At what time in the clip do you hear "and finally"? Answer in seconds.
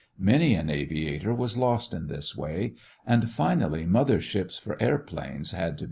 3.05-3.85